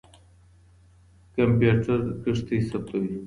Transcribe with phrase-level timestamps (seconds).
[1.35, 3.13] کمپيوټر کښتۍ ثبتوي.